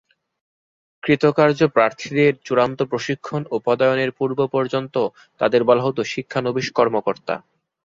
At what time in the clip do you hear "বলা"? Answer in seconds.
5.63-5.83